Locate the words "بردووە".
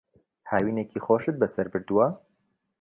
1.73-2.07